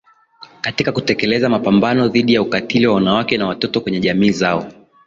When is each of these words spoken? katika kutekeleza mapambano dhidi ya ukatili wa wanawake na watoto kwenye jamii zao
katika 0.61 0.91
kutekeleza 0.91 1.49
mapambano 1.49 2.07
dhidi 2.07 2.33
ya 2.33 2.41
ukatili 2.41 2.87
wa 2.87 2.95
wanawake 2.95 3.37
na 3.37 3.47
watoto 3.47 3.81
kwenye 3.81 3.99
jamii 3.99 4.31
zao 4.31 4.67